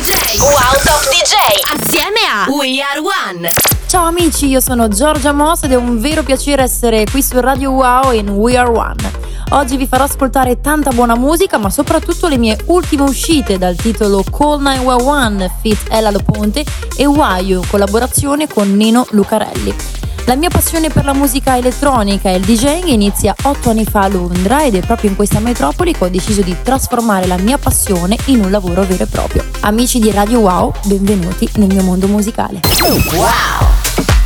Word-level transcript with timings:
DJ. 0.00 0.40
Wow 0.40 0.80
Top 0.82 1.02
DJ. 1.10 1.34
Assieme 1.76 2.20
a 2.26 2.50
We 2.50 2.80
Are 2.80 3.00
One. 3.00 3.50
Ciao 3.86 4.06
amici, 4.06 4.46
io 4.46 4.58
sono 4.58 4.88
Giorgia 4.88 5.32
Moss 5.32 5.64
ed 5.64 5.72
è 5.72 5.74
un 5.74 6.00
vero 6.00 6.22
piacere 6.22 6.62
essere 6.62 7.04
qui 7.04 7.20
su 7.20 7.38
Radio 7.38 7.72
Wow 7.72 8.12
in 8.12 8.30
We 8.30 8.56
Are 8.56 8.70
One. 8.70 9.12
Oggi 9.50 9.76
vi 9.76 9.86
farò 9.86 10.04
ascoltare 10.04 10.62
tanta 10.62 10.90
buona 10.92 11.16
musica, 11.16 11.58
ma 11.58 11.68
soprattutto 11.68 12.28
le 12.28 12.38
mie 12.38 12.56
ultime 12.66 13.02
uscite 13.02 13.58
dal 13.58 13.76
titolo 13.76 14.24
Call 14.24 14.62
911 14.62 15.50
Fit 15.60 15.86
Ella 15.90 16.10
Lo 16.10 16.20
Ponte 16.24 16.64
e 16.96 17.04
Wayu, 17.04 17.60
collaborazione 17.68 18.48
con 18.48 18.74
Nino 18.74 19.06
Lucarelli. 19.10 19.99
La 20.30 20.36
mia 20.36 20.48
passione 20.48 20.90
per 20.90 21.04
la 21.04 21.12
musica 21.12 21.56
elettronica 21.56 22.30
e 22.30 22.36
il 22.36 22.44
DJing 22.44 22.86
inizia 22.86 23.34
otto 23.42 23.70
anni 23.70 23.84
fa 23.84 24.02
a 24.02 24.08
Londra 24.08 24.62
ed 24.62 24.76
è 24.76 24.80
proprio 24.80 25.10
in 25.10 25.16
questa 25.16 25.40
metropoli 25.40 25.92
che 25.92 26.04
ho 26.04 26.08
deciso 26.08 26.40
di 26.40 26.54
trasformare 26.62 27.26
la 27.26 27.36
mia 27.36 27.58
passione 27.58 28.16
in 28.26 28.44
un 28.44 28.48
lavoro 28.52 28.84
vero 28.84 29.02
e 29.02 29.06
proprio. 29.08 29.44
Amici 29.62 29.98
di 29.98 30.08
Radio 30.12 30.38
Wow, 30.38 30.72
benvenuti 30.84 31.48
nel 31.54 31.66
mio 31.66 31.82
mondo 31.82 32.06
musicale. 32.06 32.60
Wow! 33.12 34.19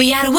We 0.00 0.14
are 0.14 0.29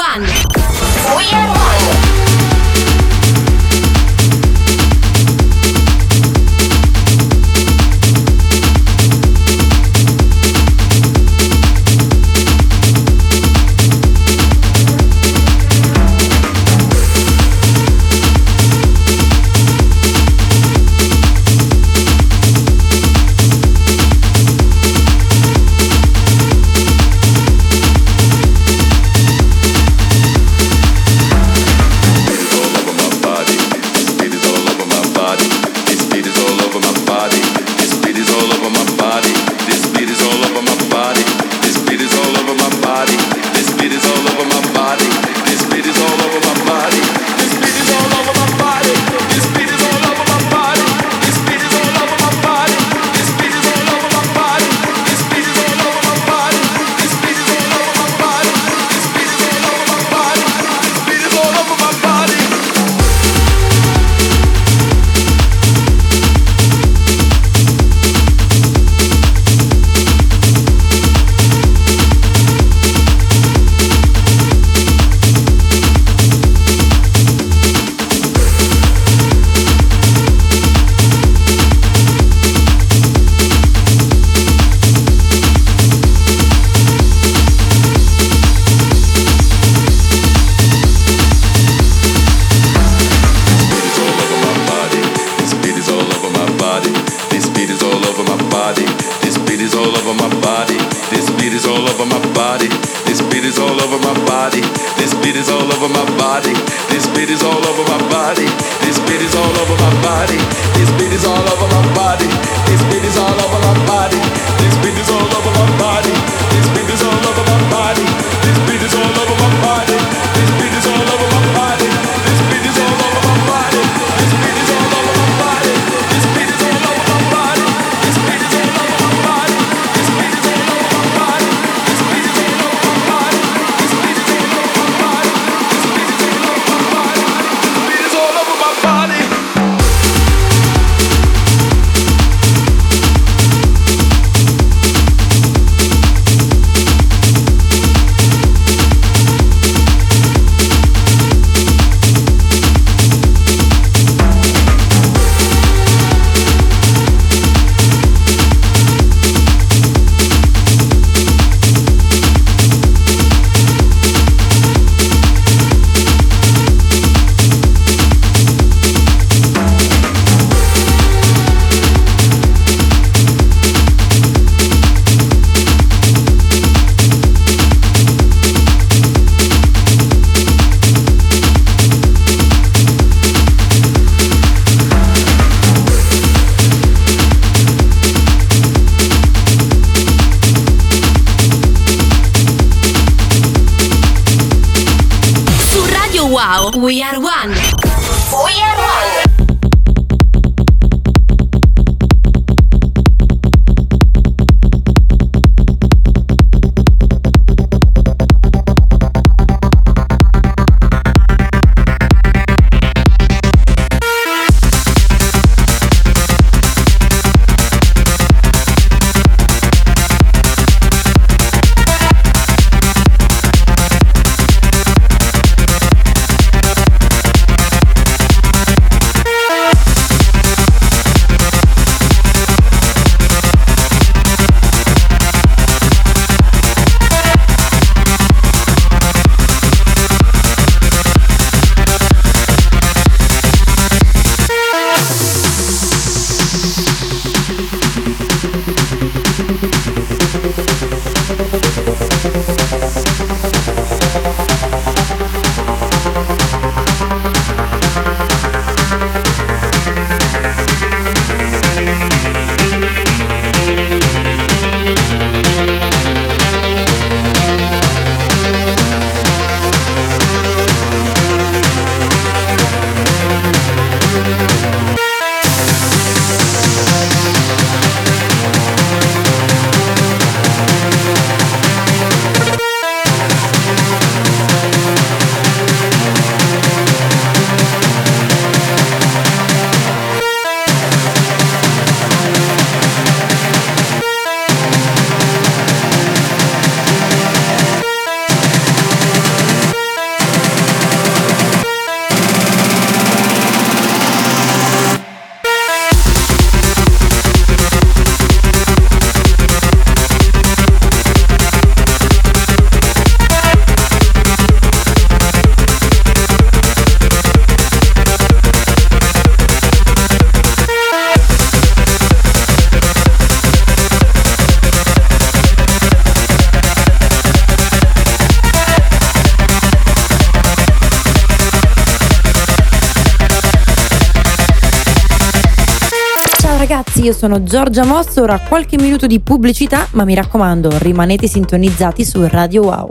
ragazzi, 336.71 337.01
io 337.01 337.11
sono 337.11 337.43
Giorgia 337.43 337.83
Mosso, 337.83 338.21
ora 338.21 338.39
qualche 338.39 338.77
minuto 338.77 339.05
di 339.05 339.19
pubblicità, 339.19 339.87
ma 339.91 340.05
mi 340.05 340.15
raccomando, 340.15 340.69
rimanete 340.77 341.27
sintonizzati 341.27 342.05
su 342.05 342.25
Radio 342.25 342.63
Wow. 342.63 342.87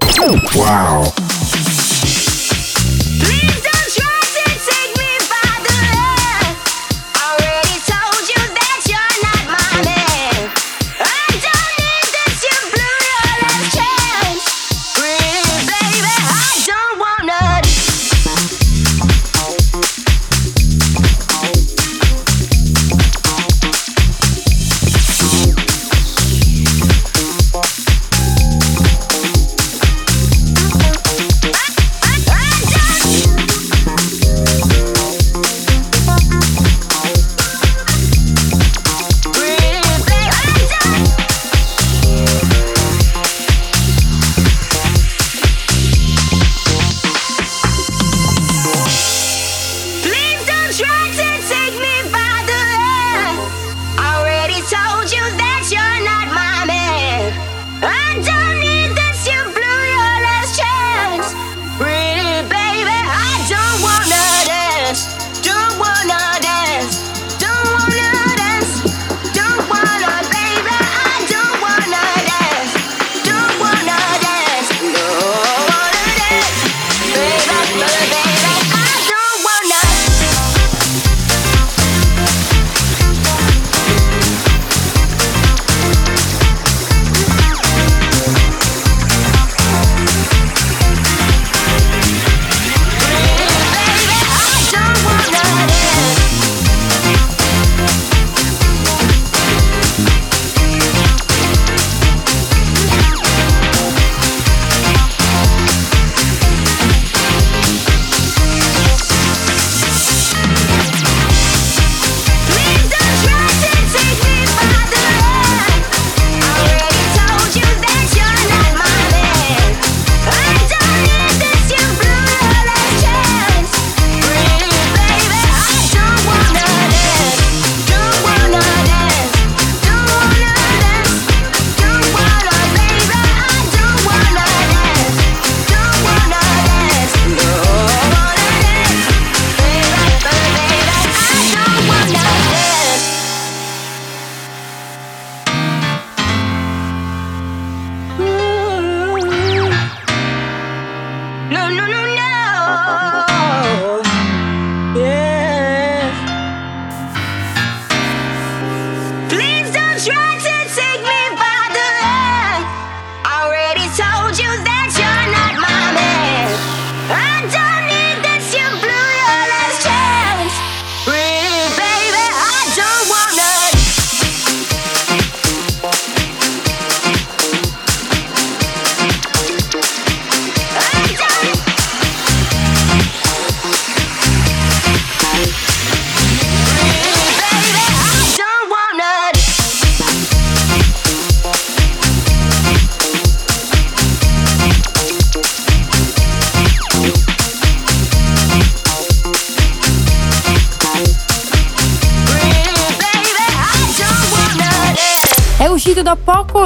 Wow. 0.55 1.13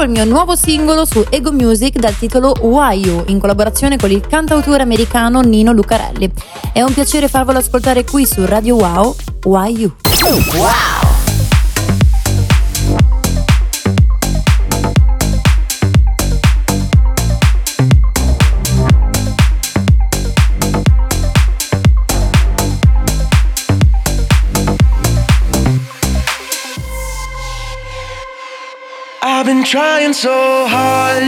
Il 0.04 0.10
mio 0.10 0.24
nuovo 0.24 0.54
singolo 0.54 1.04
su 1.04 1.24
Ego 1.30 1.50
Music 1.50 1.98
dal 1.98 2.16
titolo 2.16 2.54
Why 2.60 3.00
You, 3.00 3.24
in 3.28 3.38
collaborazione 3.38 3.96
con 3.96 4.10
il 4.10 4.26
cantautore 4.26 4.82
americano 4.82 5.40
Nino 5.40 5.72
Lucarelli. 5.72 6.30
È 6.72 6.82
un 6.82 6.92
piacere 6.92 7.28
farvelo 7.28 7.58
ascoltare 7.58 8.04
qui 8.04 8.26
su 8.26 8.44
Radio 8.44 8.76
Wow, 8.76 9.16
Why 9.44 9.72
You. 9.72 9.94
Wow. 10.56 11.03
Been 29.64 29.70
trying 29.70 30.12
so 30.12 30.66
hard 30.68 31.24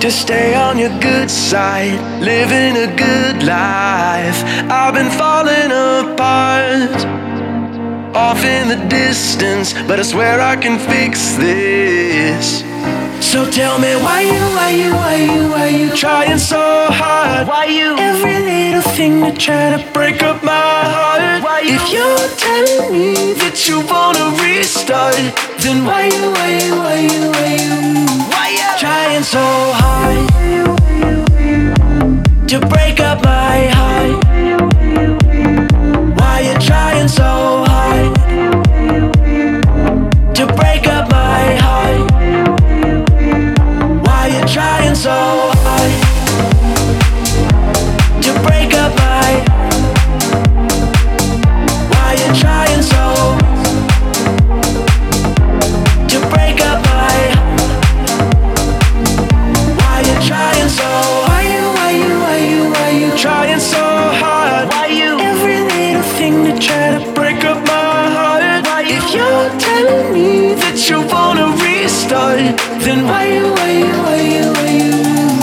to 0.00 0.10
stay 0.10 0.54
on 0.54 0.78
your 0.78 0.96
good 1.00 1.28
side, 1.28 1.98
living 2.20 2.76
a 2.76 2.86
good 2.96 3.42
life. 3.42 4.44
I've 4.70 4.94
been 4.94 5.10
falling 5.10 5.72
apart, 5.72 7.04
off 8.14 8.44
in 8.44 8.68
the 8.68 8.76
distance, 8.88 9.72
but 9.88 9.98
I 9.98 10.02
swear 10.02 10.40
I 10.40 10.54
can 10.54 10.78
fix 10.78 11.34
this. 11.36 12.60
So 13.20 13.50
tell 13.50 13.78
me 13.80 13.96
why 13.96 14.20
you, 14.20 14.42
why 14.56 14.70
you, 14.70 14.90
why 14.92 15.16
you, 15.16 15.50
why 15.50 15.68
you 15.68 15.96
trying 15.96 16.38
so 16.38 16.86
hard? 16.90 17.48
Why 17.48 17.64
you 17.64 17.96
every 17.98 18.38
little 18.38 18.82
thing 18.92 19.24
to 19.24 19.32
try 19.32 19.76
to 19.76 19.92
break 19.92 20.22
up 20.22 20.44
my 20.44 20.52
heart? 20.52 20.62
Why 20.62 20.74
you, 20.74 20.75
if 21.68 21.90
you're 21.92 22.28
telling 22.38 22.92
me 22.92 23.32
that 23.34 23.66
you 23.66 23.80
wanna 23.90 24.30
restart, 24.38 25.16
then 25.58 25.84
why 25.84 26.06
you, 26.06 26.30
why 26.30 26.48
you, 26.62 26.76
why 26.78 26.98
you, 27.02 27.26
why 27.34 27.50
you, 27.58 28.06
why 28.30 28.48
you 28.54 28.68
trying 28.78 29.24
so 29.24 29.42
hard 29.74 30.28
to 32.48 32.60
break 32.68 33.00
up 33.00 33.22
my 33.24 33.66
heart? 33.74 34.24
Why 36.18 36.40
you 36.46 36.54
trying 36.60 37.08
so 37.08 37.64
hard 37.66 38.14
to 40.36 40.46
break 40.46 40.86
up 40.86 41.10
my 41.10 41.56
heart? 41.64 42.10
Why 44.06 44.28
you 44.38 44.46
trying 44.46 44.94
so 44.94 45.10
hard 45.10 46.05
you 70.88 71.00
wanna 71.08 71.46
restart, 71.64 72.38
then 72.80 73.06
why 73.06 73.26
you, 73.26 73.52
why 73.52 73.70
you, 73.70 73.86
why 73.86 74.20
you, 74.20 74.52
why 74.52 74.70
you, 74.70 74.92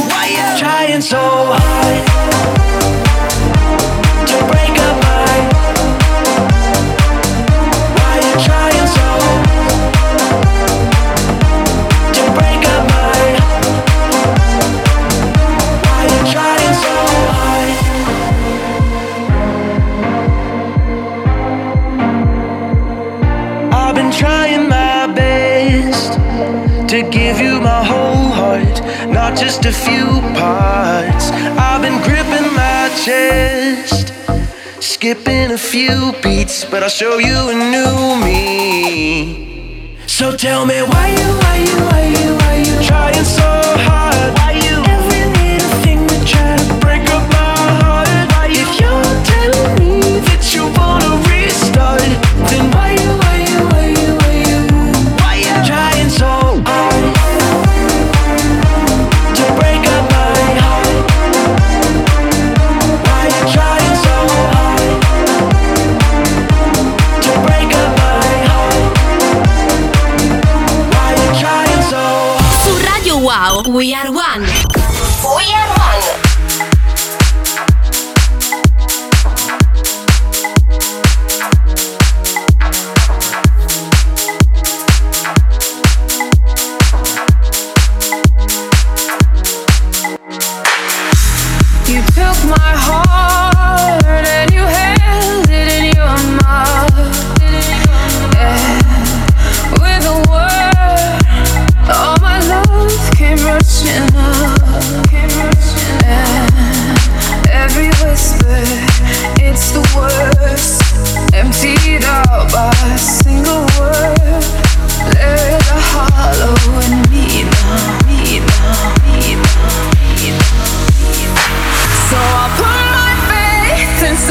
why 0.10 0.28
you? 0.28 0.60
Trying 0.60 1.02
so 1.02 1.20
hard 1.20 2.13
chest, 33.04 34.14
skipping 34.82 35.52
a 35.52 35.58
few 35.58 36.14
beats, 36.22 36.66
but 36.66 36.84
I'll 36.84 36.90
show 36.90 37.18
you 37.18 37.50
a 37.50 37.54
new 37.54 38.24
me. 38.24 39.98
So 40.08 40.36
tell 40.36 40.66
me 40.66 40.82
why 40.82 41.08
you, 41.10 41.30
why 41.42 41.58
you, 41.58 41.78
why 41.90 42.04
you, 42.08 42.36
why 42.36 42.56
you 42.58 42.88
trying 42.88 43.26
so 43.26 43.50
hard? 43.88 44.43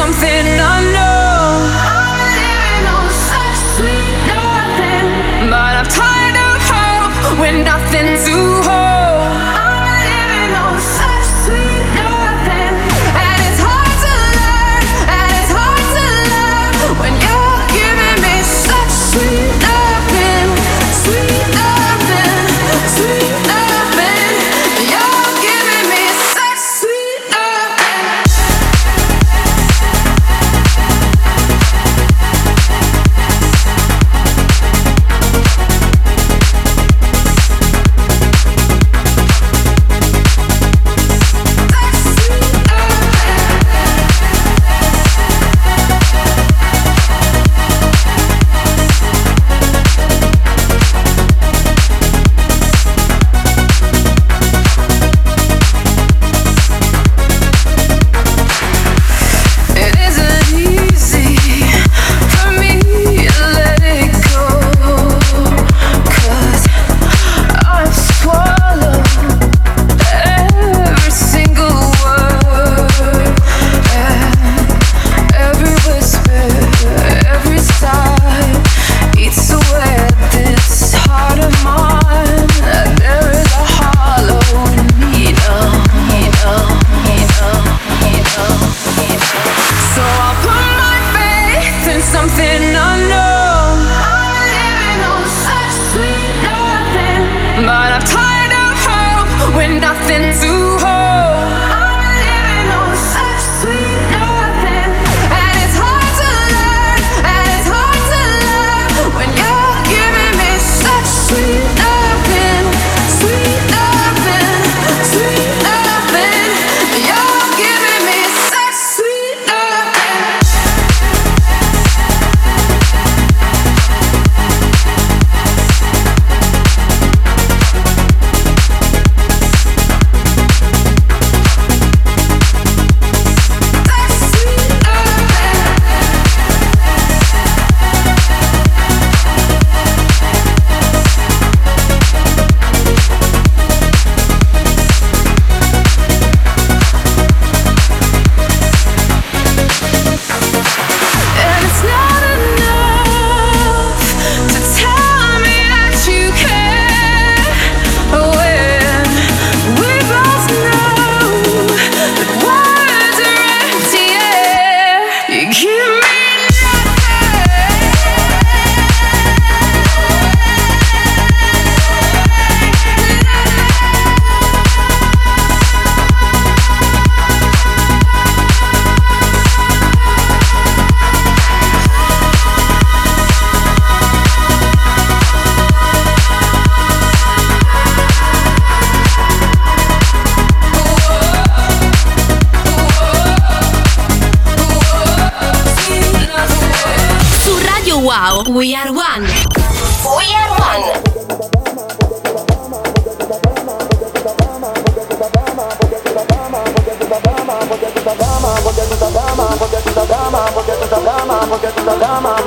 Something 0.03 0.47
unknown. 0.75 1.63
I'm 1.95 2.19
living 2.41 2.85
on 2.97 3.07
such 3.31 3.59
sweet 3.77 4.15
nothing, 4.35 5.07
but 5.55 5.73
I'm 5.79 5.89
tired 6.01 6.37
of 6.47 6.59
hope 6.73 7.39
when 7.41 7.63
nothing 7.63 7.82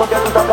Gracias. 0.07 0.44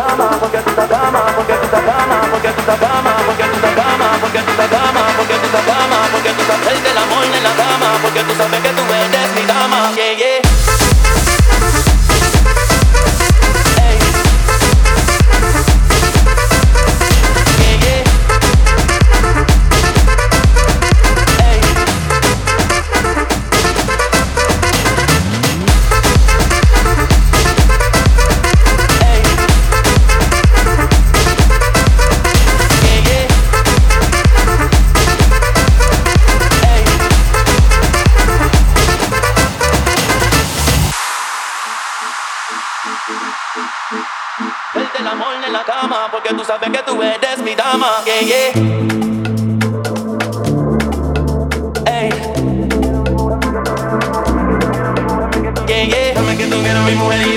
mi. 56.94 57.34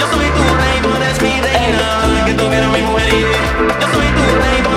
Yo 0.00 0.06
soy 0.12 0.28
tu 0.36 0.44
rey, 0.60 0.76
tú 0.82 0.88
eres 0.96 1.22
mi 1.22 1.40
reina. 1.40 2.24
Que 2.26 2.34
tú. 2.34 2.44
Yo 2.44 3.86
soy 3.92 4.08
tu 4.16 4.24
rey, 4.40 4.62
tú 4.62 4.70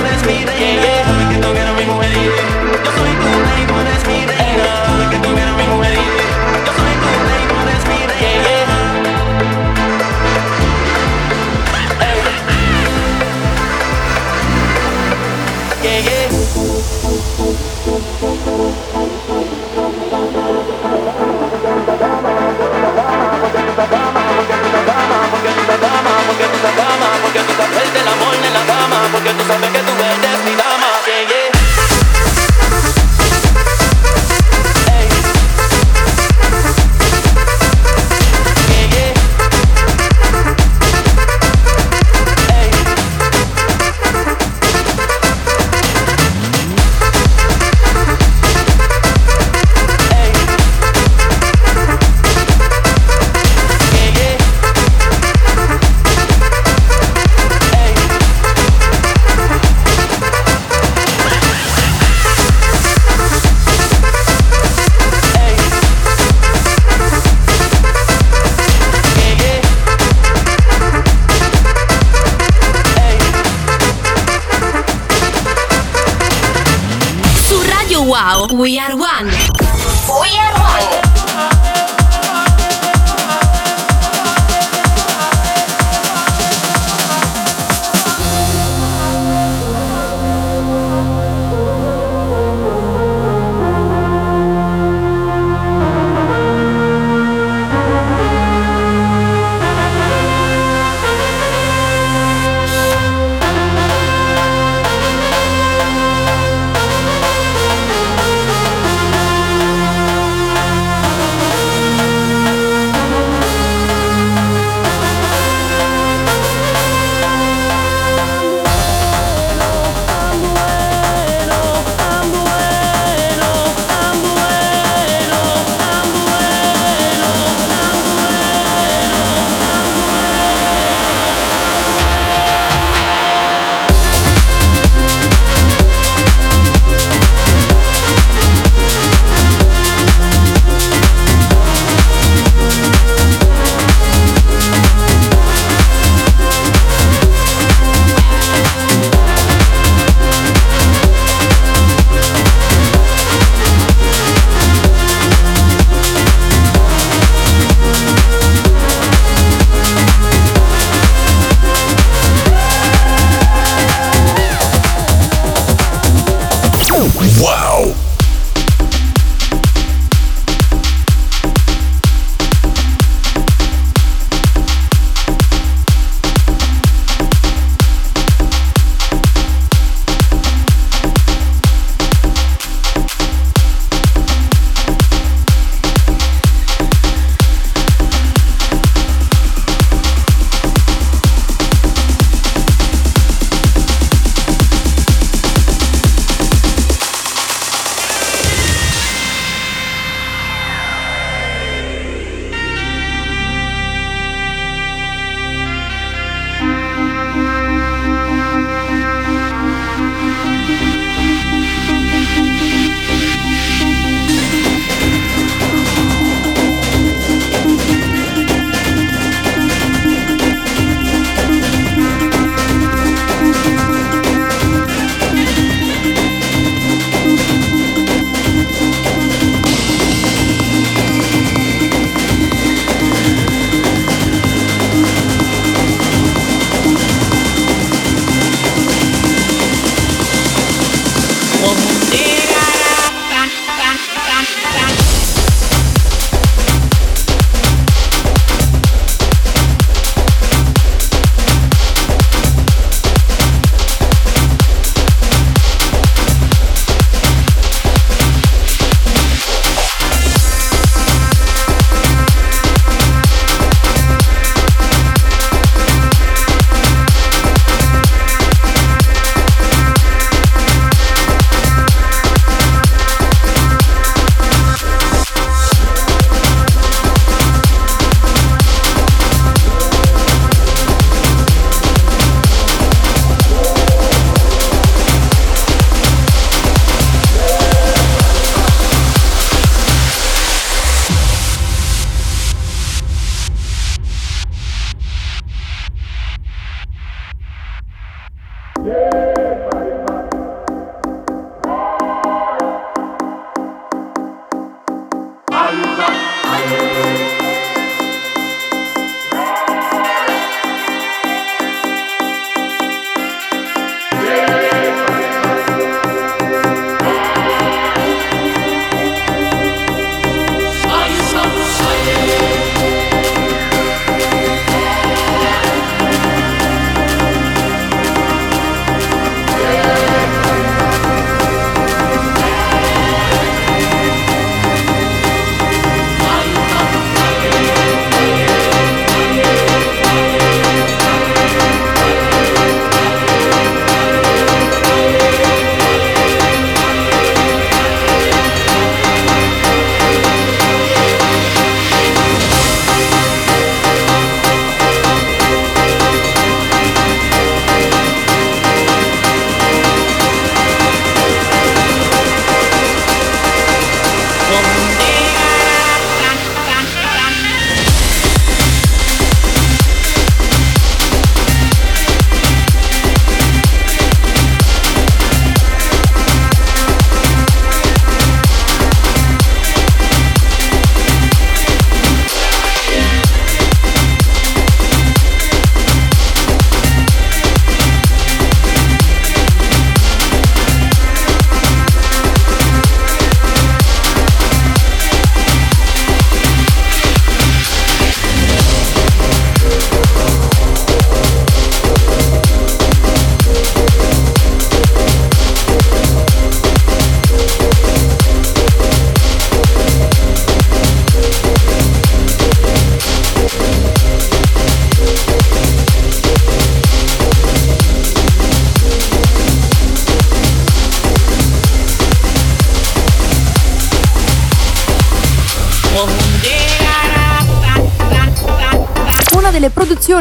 Solo 29.52 29.68
que 29.74 29.80
tú 29.80 29.92
eres 29.92 30.46
mi 30.46 30.61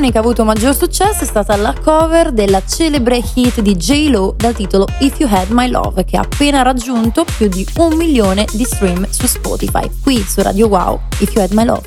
canzone 0.01 0.11
che 0.11 0.19
ha 0.19 0.21
avuto 0.21 0.45
maggior 0.45 0.75
successo 0.75 1.25
è 1.25 1.27
stata 1.27 1.57
la 1.57 1.75
cover 1.79 2.33
della 2.33 2.63
celebre 2.65 3.23
hit 3.35 3.61
di 3.61 3.77
J-Lo 3.77 4.35
dal 4.37 4.55
titolo 4.55 4.87
If 5.01 5.19
You 5.19 5.29
Had 5.31 5.49
My 5.51 5.69
Love, 5.69 6.05
che 6.05 6.17
ha 6.17 6.23
appena 6.23 6.63
raggiunto 6.63 7.25
più 7.25 7.49
di 7.49 7.67
un 7.77 7.97
milione 7.97 8.47
di 8.53 8.65
stream 8.65 9.07
su 9.11 9.27
Spotify. 9.27 9.91
Qui 10.03 10.25
su 10.27 10.41
Radio 10.43 10.69
Wow, 10.69 11.01
If 11.19 11.35
You 11.35 11.45
Had 11.45 11.53
My 11.53 11.65
Love. 11.65 11.83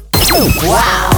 Wow! 0.64 1.13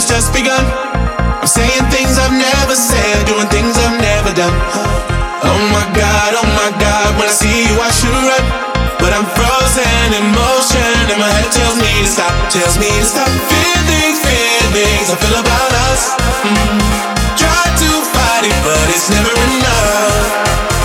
it's 0.00 0.08
just 0.08 0.32
begun. 0.32 0.64
I'm 1.44 1.46
saying 1.46 1.84
things 1.92 2.16
I've 2.16 2.32
never 2.32 2.72
said, 2.72 3.28
doing 3.28 3.44
things 3.52 3.76
I've 3.76 4.00
never 4.00 4.32
done. 4.32 4.56
Oh 5.44 5.60
my 5.76 5.84
god, 5.92 6.40
oh 6.40 6.48
my 6.56 6.72
god, 6.80 7.20
when 7.20 7.28
I 7.28 7.34
see 7.36 7.68
you, 7.68 7.76
I 7.76 7.92
should 7.92 8.08
run. 8.08 8.44
But 8.96 9.12
I'm 9.12 9.28
frozen 9.28 10.08
in 10.16 10.24
motion, 10.32 10.96
and 11.12 11.20
my 11.20 11.28
head 11.28 11.52
tells 11.52 11.76
me 11.76 11.92
to 12.00 12.08
stop, 12.08 12.32
tells 12.48 12.80
me 12.80 12.88
to 12.88 13.04
stop. 13.04 13.28
Feelings, 13.28 14.24
feelings, 14.24 15.12
I 15.12 15.20
feel 15.20 15.36
about 15.36 15.72
us. 15.92 16.16
Mm-hmm. 16.48 16.80
Try 17.36 17.60
to 17.68 17.90
fight 18.08 18.48
it, 18.48 18.56
but 18.64 18.80
it's 18.88 19.12
never 19.12 19.32
enough. 19.36 20.79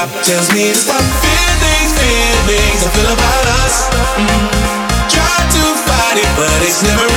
stop 0.00 0.24
tells 0.24 0.48
me 0.54 0.68
to 0.68 0.74
stop. 0.74 1.02
Feelings, 1.20 1.92
feelings, 1.92 2.80
I 2.84 2.88
feel 2.96 3.12
about 3.12 3.46
us. 3.60 3.88
Mm-hmm. 4.16 5.12
Try 5.12 5.36
to 5.52 5.62
fight 5.84 6.16
it, 6.16 6.30
but 6.36 6.56
it's 6.64 6.82
never 6.82 7.09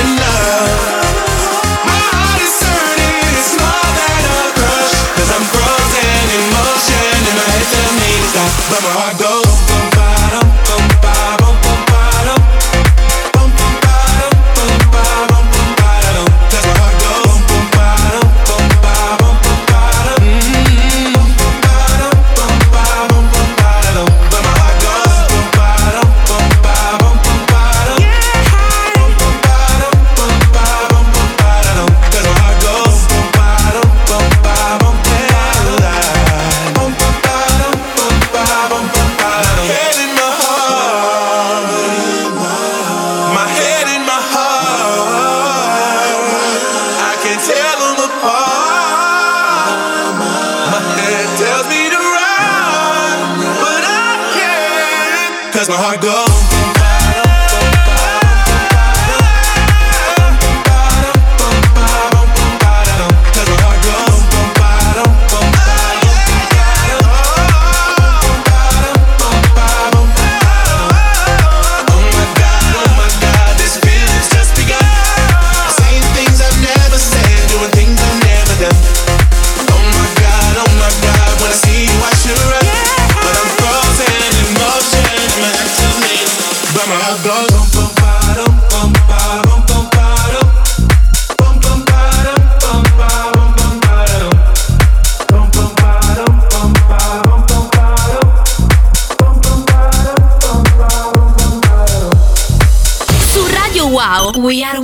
We 104.14 104.62
Are 104.62 104.80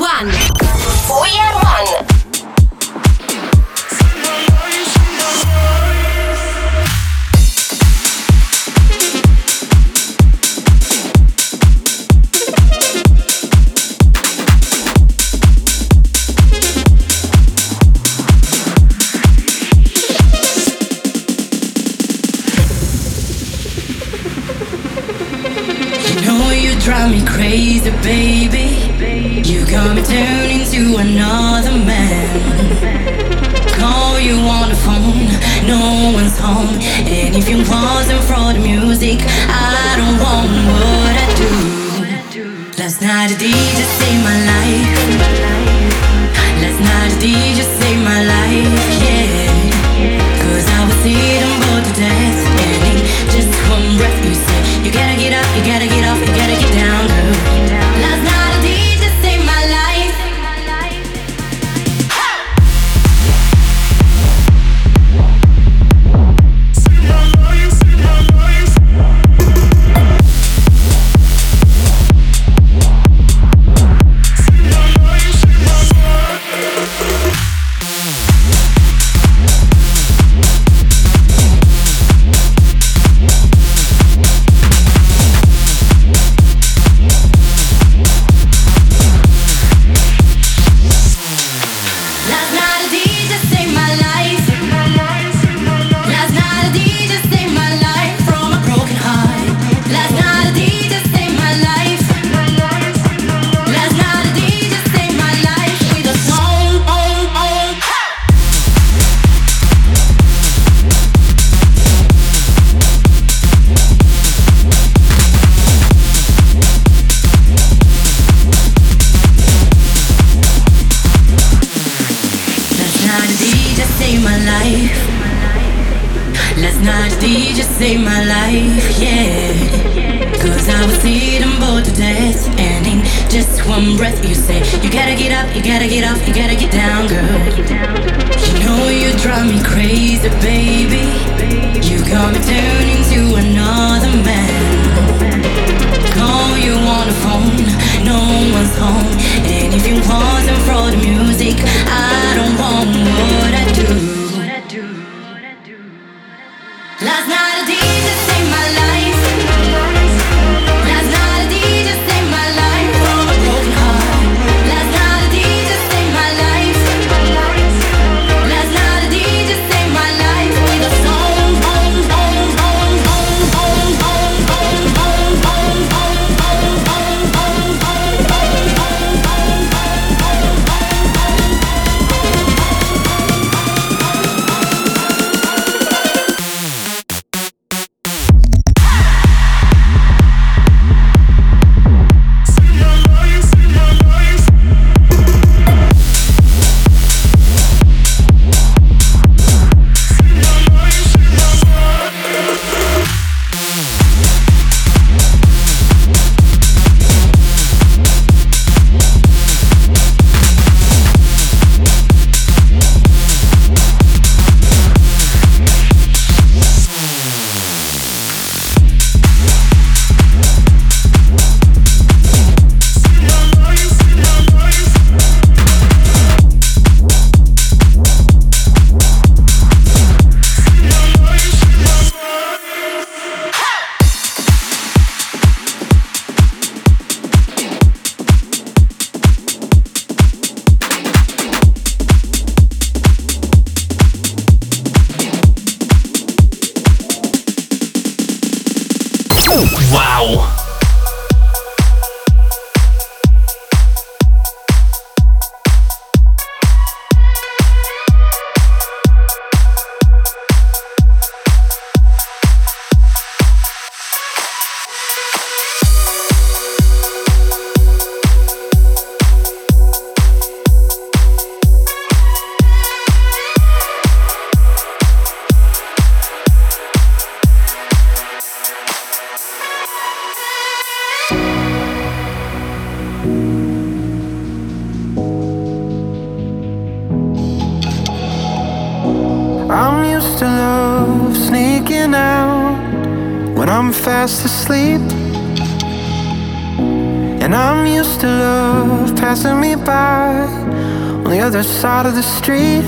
other 301.50 301.64
side 301.64 302.06
of 302.06 302.14
the 302.14 302.22
street, 302.22 302.86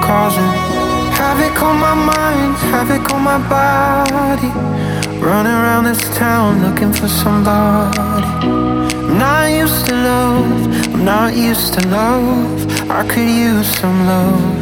causing 0.00 0.50
havoc 1.18 1.60
on 1.62 1.76
my 1.80 1.94
mind, 1.94 2.54
havoc 2.70 3.12
on 3.12 3.22
my 3.24 3.38
body. 3.48 4.52
Running 5.18 5.50
around 5.50 5.82
this 5.82 6.00
town 6.16 6.62
looking 6.62 6.92
for 6.92 7.08
somebody. 7.08 7.98
I'm 7.98 9.18
not 9.18 9.50
used 9.50 9.84
to 9.86 9.94
love, 9.94 10.94
I'm 10.94 11.04
not 11.04 11.34
used 11.34 11.74
to 11.74 11.88
love. 11.88 12.88
I 12.88 13.02
could 13.08 13.28
use 13.28 13.66
some 13.80 14.06
love. 14.06 14.55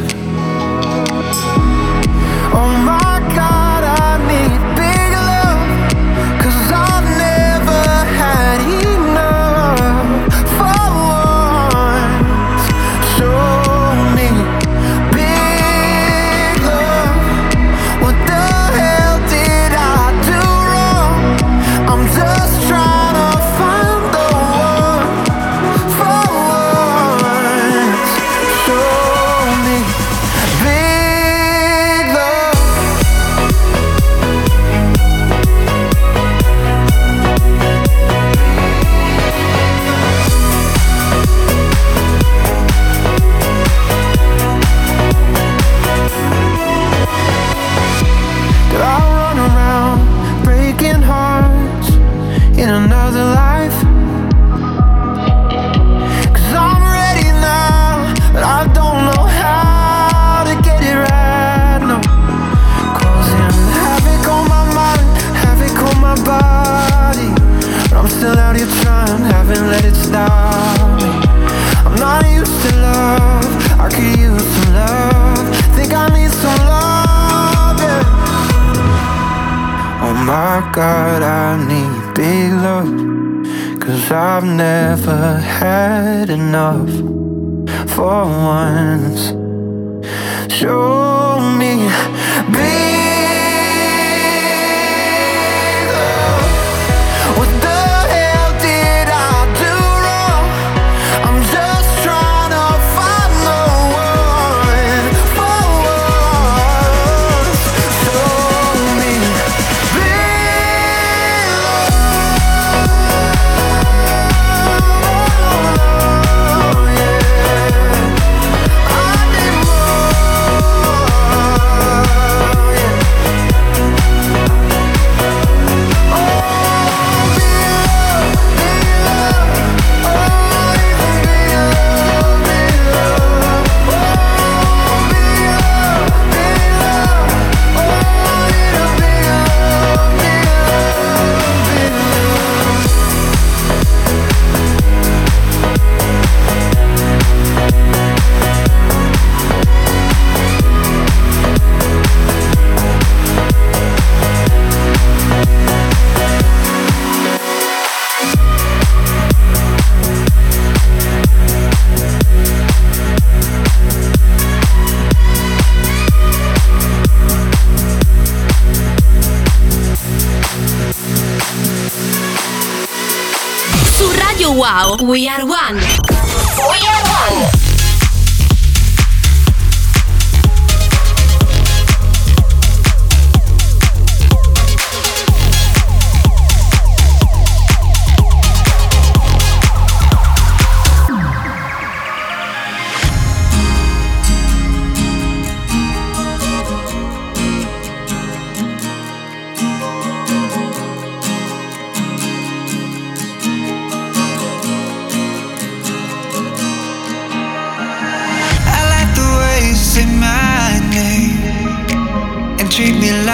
We 175.15 175.29
are 175.29 175.44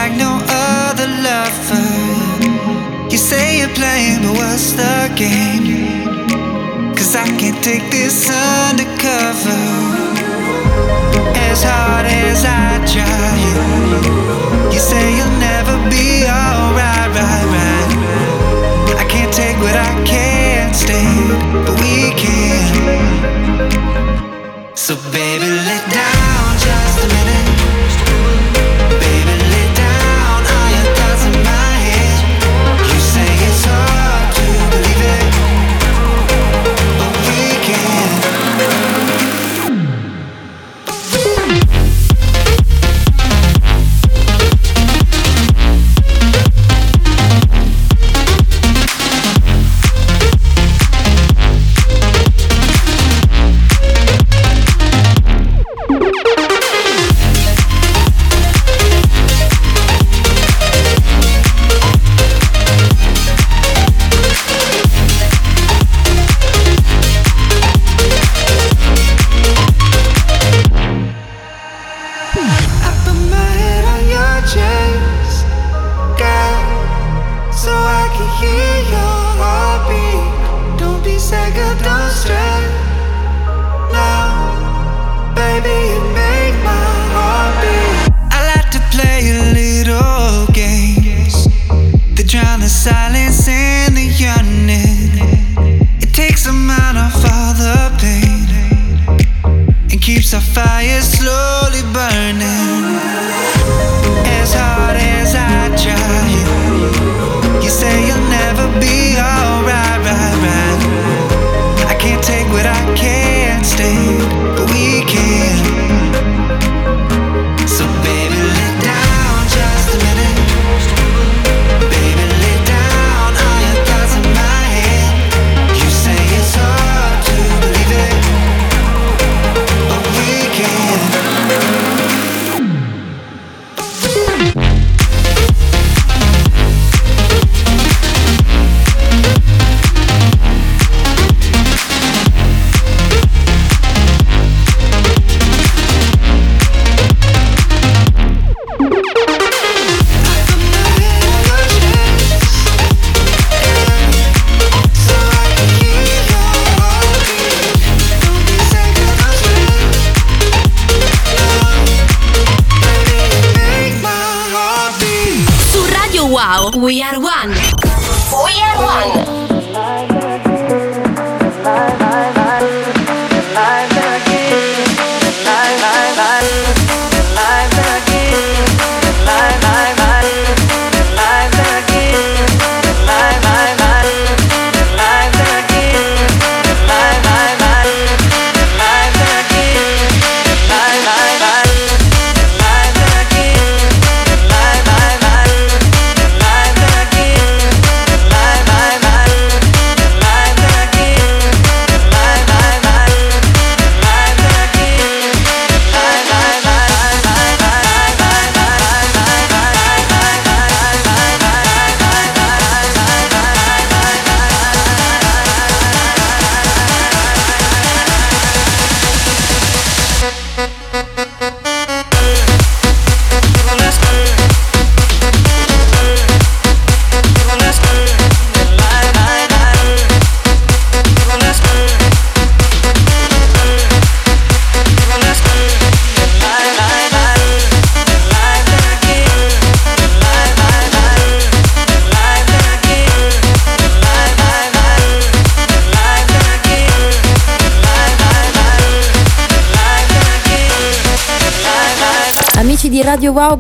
like 0.02 0.18
no 0.18 0.34
other 0.48 1.10
lover. 1.28 1.90
You 3.12 3.20
say 3.30 3.60
you're 3.60 3.76
playing, 3.82 4.20
but 4.24 4.34
what's 4.40 4.72
the 4.82 4.98
game? 5.16 5.66
Cause 6.98 7.14
I 7.16 7.28
can't 7.40 7.62
take 7.64 7.86
this 7.92 8.18
undercover. 8.66 9.62
As 11.50 11.60
hard 11.70 12.06
as 12.26 12.40
I 12.66 12.68
try, 12.94 13.34
you 14.74 14.80
say 14.90 15.06
you'll 15.18 15.38
never 15.50 15.76
be 15.94 16.26
alright, 16.26 17.10
right, 17.18 17.46
right. 17.56 17.92
I 19.02 19.06
can't 19.14 19.34
take 19.42 19.58
what 19.66 19.78
I 19.90 19.94
can't 20.14 20.74
stand, 20.84 21.30
but 21.66 21.76
we 21.84 21.96
can. 22.22 22.66
So, 24.74 24.96
baby, 25.14 25.48
let 25.70 25.84
down 25.94 26.48
just 26.66 27.04
a 27.04 27.08
minute. 27.14 27.51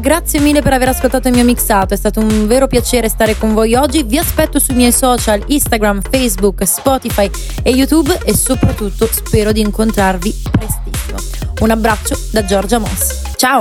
grazie 0.02 0.41
mille 0.41 0.62
per 0.62 0.74
aver 0.74 0.89
ascoltato 0.89 1.30
il 1.30 1.36
mio 1.36 1.45
mixato, 1.45 1.93
è 1.93 1.97
stato 1.97 2.20
un 2.20 2.47
vero 2.47 2.68
piacere 2.68 3.08
stare 3.08 3.38
con 3.38 3.54
voi 3.54 3.76
oggi. 3.76 4.04
Vi 4.04 4.18
aspetto 4.18 4.60
sui 4.60 4.76
miei 4.76 4.91
social, 4.91 5.41
Instagram, 5.45 6.02
Facebook, 6.02 6.68
Spotify 6.68 7.30
e 7.64 7.70
YouTube 7.70 8.20
e 8.26 8.36
soprattutto 8.36 9.08
spero 9.10 9.54
di 9.54 9.62
incontrarvi 9.62 10.41
prestissimo. 10.52 11.20
Un 11.60 11.70
abbraccio 11.70 12.20
da 12.32 12.43
Giorgia 12.43 12.80
Moss. 12.80 13.22
Ciao! 13.36 13.60